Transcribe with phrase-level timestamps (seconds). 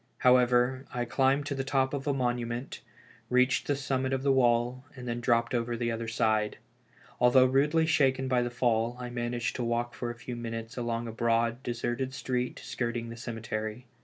[0.17, 2.81] However, I climbed to the top of a monument,
[3.29, 6.57] reached the summit of the wall, and then dropped over the other side.
[7.19, 11.07] Although rudely shaken by the fall, I managed to walk for a few minutes along
[11.07, 13.85] a broad, deserted street skirting the cemetery.